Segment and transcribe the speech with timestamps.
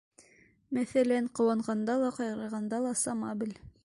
[0.77, 3.55] Мәҫәлән, Ҡыуанғанда ла, ҡайғырғанда ла сама бел.